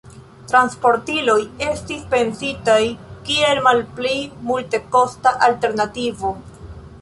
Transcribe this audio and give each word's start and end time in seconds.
Transportiloj 0.51 1.35
estis 1.65 1.99
elpensitaj 2.03 2.79
kiel 3.29 3.61
malpli 3.69 4.15
multekosta 4.49 5.35
alternativo. 5.51 6.35